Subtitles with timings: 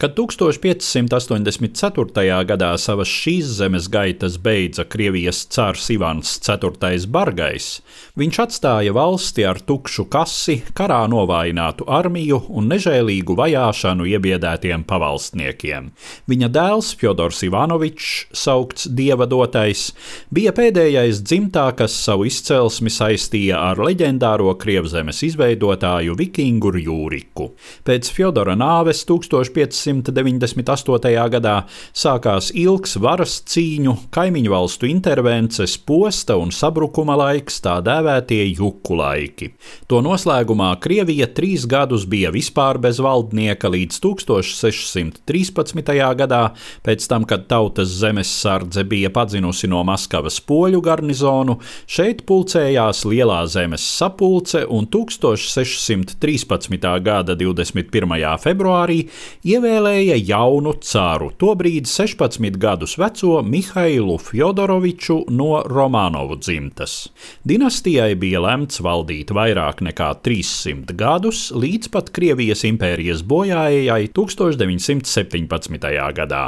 [0.00, 2.40] Kad 1584.
[2.48, 7.04] gadā savas šīs zemes gaitas beidza Krievijas cārs Ivans IV.
[7.12, 7.84] Bargais,
[8.16, 15.92] viņš atstāja valsti ar tukšu kasi, karā novājinātu armiju un nežēlīgu vajāšanu iebiedētiem pavalstniekiem.
[16.32, 19.92] Viņa dēls Fjodors Ivanovičs, saukts dieva dotais,
[20.32, 27.52] bija pēdējais dzimtā, kas savu izcelsmi saistīja ar leģendāro Krievzemes izveidotāju Vikingu Jūriku.
[27.84, 31.28] Pēc Fjodora nāves 1500 1998.
[31.34, 31.56] gadā
[31.96, 39.50] sākās ilgs varas cīņu, kaimiņu valstu intervences, posta un sabrukuma laiks, tā dēvētie juku laiki.
[39.90, 45.92] To noslēgumā Krievija trīs gadus bija vispār bez valdnieka līdz 1613.
[46.20, 46.42] gadā,
[46.86, 51.58] pēc tam, kad tautas zemes sardze bija padzinusi no Maskavas poļu garnizonu,
[51.90, 56.88] šeit pulcējās Lielā zemes sapulce un 1613.
[57.04, 58.38] gada 21.
[58.40, 59.00] februārī
[59.44, 67.08] ievēlējās ievēlēja jaunu cāru, tobrīd 16 gadus veco Mihailu Fjodoroviču no Romanovu dzimtas.
[67.48, 75.90] Dinastijai bija lemts valdīt vairāk nekā 300 gadus, līdz pat Krievijas impērijas bojājai 1917.
[76.12, 76.44] gadā.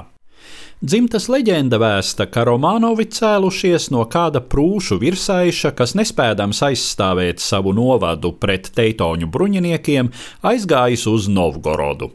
[0.83, 8.34] Dzimtas leģenda vēsta, ka Romanovi cēlušies no kāda prūšu virsaiša, kas nespēdams aizstāvēt savu novadu
[8.34, 10.11] pret teitoņu bruņiniekiem,
[10.42, 12.11] aizgājis uz Novgorodu.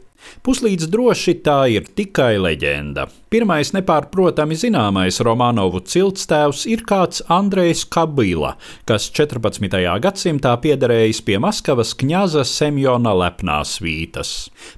[0.46, 3.08] Puslīdz droši tā ir tikai leģenda.
[3.28, 8.54] Pirmais nepārprotami zināmais Romanovu ciltstēvs ir kāds Andrejs Kabila,
[8.88, 9.68] kas 14.
[10.00, 14.30] gadsimtā piederējis pie Maskavas kņaza Semjona lepnās vītas.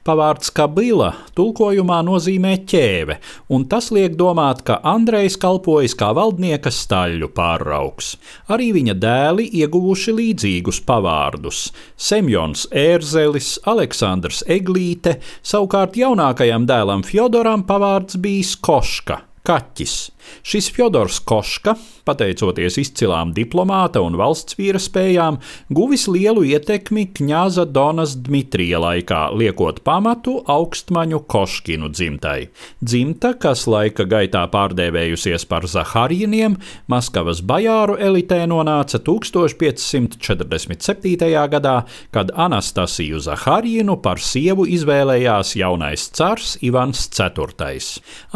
[0.02, 3.20] Pavārds Kabila tulkojumā nozīmē ķēve,
[3.54, 8.16] un tas liek domāt, ka Andrejs kalpojis kā valdnieka staļļu pārraugs.
[8.50, 11.68] Arī viņa dēli ieguvuši līdzīgus pavārdus-
[12.10, 19.96] Semjons Ērzelis, Aleksandrs Eglīte, savukārt jaunākajam dēlam Fjodoram pavārds bijis Koška, kaķis.
[20.42, 21.74] Šis Fjodors Koška,
[22.08, 25.38] pateicoties izcilām diplomāta un valsts vīra spējām,
[25.72, 32.40] guvis lielu ietekmi kņāza Donas Dmitrija laikā, liekot pamatu augstmaņu Koškinu dzimtai.
[32.80, 36.56] Dzimta, kas laika gaitā pārdēvējusies par Zaharjiniem,
[36.90, 41.46] Maskavas bajāru elitē nonāca 1547.
[41.54, 41.76] gadā,
[42.14, 47.50] kad Anastasiju Zaharjinu par sievu izvēlējās jaunais cars Ivans IV.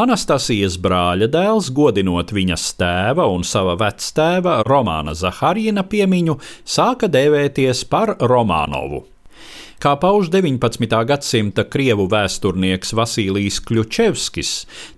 [0.00, 8.16] Anastasijas brāļa dēls godinot viņas tēva un sava vectēva Romāna Zaharina piemiņu, sāka dēvēties par
[8.24, 9.04] Romānovu.
[9.82, 10.86] Kā pauž 19.
[11.04, 14.52] gadsimta krievu vēsturnieks Vasilijs Kļučevskis,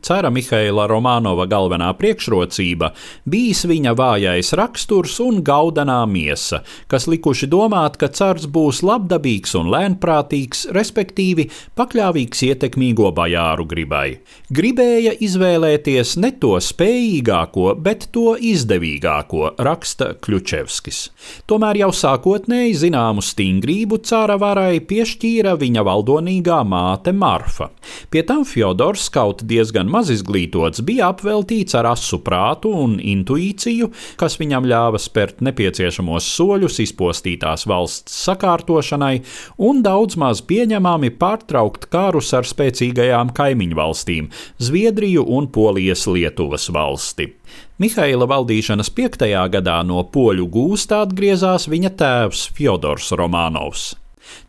[0.05, 2.93] cara Mihaila Romanova galvenā priekšrocība
[3.25, 6.61] bijis viņa vājais raksturs un gaudanā miesa,
[6.93, 11.49] kas likuši domāt, ka cars būs labdabīgs un lēnprātīgs, respektīvi
[11.79, 14.21] pakļāvīgs ietekmīgo bajāru gribai.
[14.53, 21.03] Gribēja izvēlēties ne to spējīgāko, bet to izdevīgāko, raksta Kļučevskis.
[21.49, 27.69] Tomēr jau sākotnēji zināmu stingrību cara varai Fjodorei piešķīra viņa valdonīgā māte Marfa.
[28.11, 34.35] Pie tam Fjodors, kaut diezgan maz izglītots, bija apveltīts ar asu prātu un intuīciju, kas
[34.41, 39.21] viņam ļāva spērt nepieciešamos soļus izpostītās valsts sakārtošanai
[39.63, 44.31] un daudz maz pieņemami pārtraukt kārus ar spēcīgajām kaimiņu valstīm-
[44.67, 47.31] Zviedriju un Polijas Lietuvas valsti.
[47.79, 53.95] Mihaila valdīšanas piektajā gadā no poļu gūstā atgriezās viņa tēvs Fjodors Romanovs.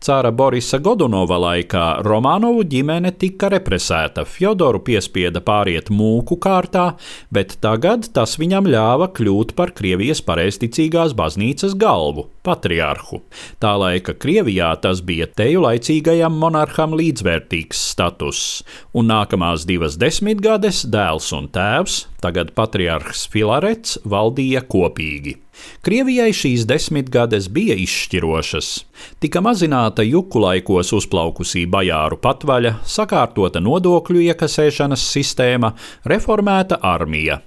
[0.04, 6.92] Cāra Borisa Godunova laikā Romanovu ģimene tika represēta, Fjodoru piespieda pāriet mūku kārtā,
[7.34, 13.20] bet tagad tas viņam ļāva kļūt par Krievijas pareizticīgās baznīcas galvu, patriarhu.
[13.60, 18.44] Tā laika Krievijā tas bija teju laicīgajam monarham līdzvērtīgs status,
[18.96, 25.36] un nākamās divas desmitgades dēls un tēvs, tagad patriarhs Filarets, valdīja kopīgi.
[25.82, 28.68] Krievijai šīs desmitgades bija izšķirošas.
[29.22, 35.74] Tika mazināta juku laikos uzplaukusī bajāru patvaļa, sakārtota nodokļu iekasēšanas sistēma,
[36.08, 37.42] reformēta armija.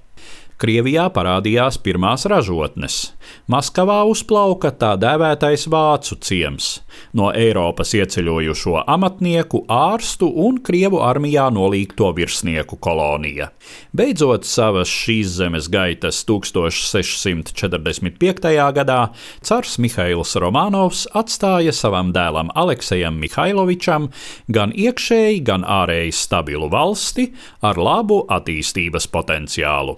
[0.62, 3.18] Krievijā parādījās pirmās ražotnes.
[3.50, 6.86] Maskavā uzplauka tā dēvētais vācu ciems,
[7.18, 13.50] no Eiropas ieceļojušo amatnieku, ārstu un Krievu armijā nolīgto virsnieku kolonija.
[13.98, 18.54] Beidzot savas šīs zemes gaitas 1645.
[18.78, 19.10] gadā
[19.42, 24.14] cars Mihails Romanovs atstāja savam dēlam Aleksejam Mihailovičam
[24.46, 27.34] gan iekšēji, gan ārēji stabilu valsti
[27.66, 29.98] ar labu attīstības potenciālu